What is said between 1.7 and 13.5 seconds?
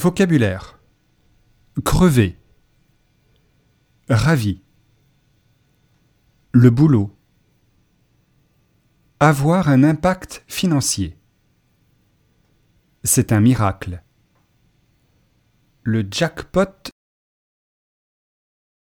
Crever. Ravi. Le boulot. Avoir un impact financier. C'est un